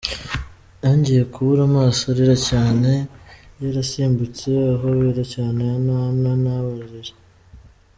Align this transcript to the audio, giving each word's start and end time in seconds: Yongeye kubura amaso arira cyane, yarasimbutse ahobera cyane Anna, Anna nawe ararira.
Yongeye 0.83 1.23
kubura 1.33 1.61
amaso 1.69 2.01
arira 2.11 2.35
cyane, 2.49 2.89
yarasimbutse 3.61 4.47
ahobera 4.73 5.23
cyane 5.33 5.59
Anna, 5.75 5.93
Anna 6.11 6.31
nawe 6.43 6.69
ararira. 6.77 7.13